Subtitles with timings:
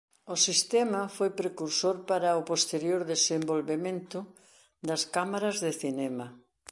[0.33, 4.19] O sistema foi precursor para o posterior desenvolvemento
[4.87, 6.27] das cámaras de cinema.